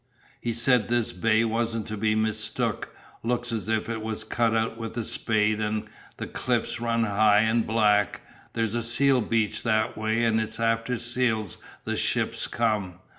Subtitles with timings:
[0.41, 2.89] He said this bay wasn't to be mistook,
[3.21, 5.83] looks as if it was cut out with a spade and
[6.17, 8.21] the cliffs run high and black,
[8.53, 12.95] there's a seal beach that way and it's after seals the ships come.